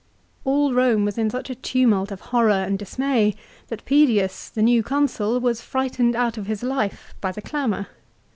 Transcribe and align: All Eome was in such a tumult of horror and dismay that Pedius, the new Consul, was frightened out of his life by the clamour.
All 0.45 0.71
Eome 0.71 1.05
was 1.05 1.19
in 1.19 1.29
such 1.29 1.51
a 1.51 1.61
tumult 1.61 2.11
of 2.11 2.21
horror 2.33 2.49
and 2.53 2.79
dismay 2.79 3.35
that 3.67 3.85
Pedius, 3.85 4.49
the 4.49 4.63
new 4.63 4.81
Consul, 4.81 5.39
was 5.39 5.61
frightened 5.61 6.15
out 6.15 6.39
of 6.39 6.47
his 6.47 6.63
life 6.63 7.13
by 7.21 7.31
the 7.31 7.39
clamour. 7.39 7.85